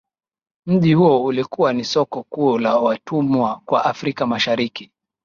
[0.65, 4.91] Mji huo ulikuwa ni soko kuu la watumwa kwa Afrika mashariki